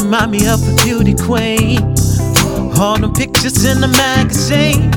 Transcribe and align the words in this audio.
remind 0.00 0.30
me 0.30 0.46
of 0.46 0.60
a 0.68 0.74
beauty 0.84 1.14
queen. 1.14 1.78
All 2.78 2.98
them 2.98 3.12
pictures 3.12 3.64
in 3.64 3.80
the 3.80 3.88
magazine. 3.88 4.90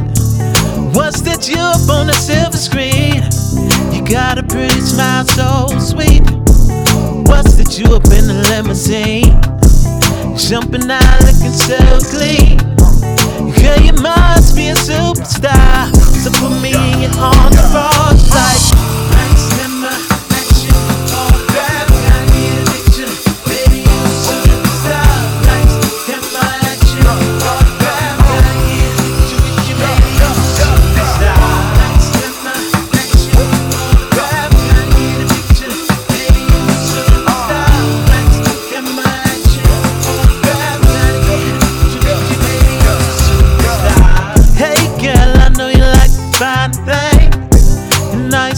What's 0.94 1.22
that 1.22 1.48
you 1.48 1.56
up 1.56 1.88
on 1.90 2.08
the 2.08 2.14
silver 2.14 2.58
screen? 2.58 3.24
You 3.94 4.04
got 4.04 4.38
a 4.38 4.44
pretty 4.44 4.82
smile, 4.82 5.26
so 5.26 5.68
sweet. 5.80 6.24
What's 7.30 7.56
that 7.56 7.78
you 7.80 7.96
up 7.96 8.06
in 8.12 8.28
the 8.28 8.44
limousine? 8.52 9.32
Jumping 10.36 10.90
out 10.92 11.20
looking 11.24 11.56
so 11.56 11.80
clean. 12.12 12.58
Girl, 13.56 13.80
you 13.80 13.94
must 13.94 14.56
be 14.56 14.70
a 14.70 14.76
superstar. 14.76 15.88
So 16.20 16.32
put 16.32 16.62
me 16.62 16.76
in 16.76 17.02
your 17.02 17.12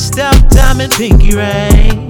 Nice 0.02 0.08
style, 0.08 0.50
diamond 0.50 0.92
pinky 0.94 1.36
ring. 1.36 2.08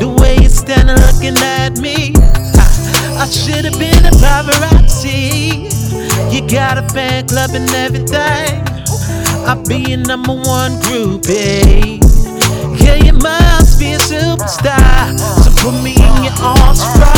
The 0.00 0.12
way 0.20 0.38
you're 0.40 0.50
standing 0.50 0.96
looking 0.96 1.38
at 1.38 1.78
me. 1.78 2.12
I, 2.58 3.22
I 3.22 3.26
should 3.30 3.64
have 3.66 3.78
been 3.78 4.04
a 4.04 4.10
paparazzi. 4.18 5.70
You 6.34 6.40
got 6.48 6.76
a 6.78 6.82
fan 6.92 7.28
club 7.28 7.50
and 7.54 7.70
everything. 7.70 8.66
I'll 9.46 9.62
be 9.62 9.90
your 9.90 9.98
number 9.98 10.34
one 10.34 10.72
groupie. 10.82 12.02
Yeah, 12.82 12.96
you 12.96 13.12
must 13.12 13.78
be 13.78 13.92
a 13.92 13.98
superstar. 13.98 15.16
So 15.44 15.52
put 15.62 15.84
me 15.84 15.92
in 15.92 16.24
your 16.24 16.34
arms, 16.42 16.82
like. 16.98 17.09